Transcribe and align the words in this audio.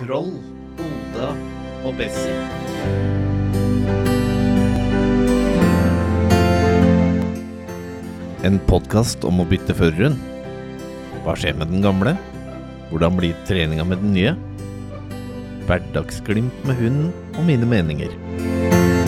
Troll, 0.00 0.30
Oda 0.80 1.26
og 1.84 1.98
Bessie. 1.98 2.32
En 8.48 8.56
podkast 8.64 9.26
om 9.28 9.42
å 9.42 9.46
bytte 9.50 9.76
føreren. 9.76 10.16
Hva 11.26 11.34
skjer 11.36 11.58
med 11.60 11.68
den 11.74 11.84
gamle? 11.84 12.14
Hvordan 12.88 13.20
blir 13.20 13.36
treninga 13.44 13.84
med 13.84 14.00
den 14.00 14.16
nye? 14.16 14.32
Hverdagsglimt 15.68 16.64
med 16.64 16.80
hunden 16.80 17.12
og 17.34 17.44
mine 17.52 17.68
meninger. 17.68 18.99